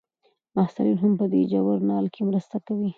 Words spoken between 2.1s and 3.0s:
کې مرسته کوي.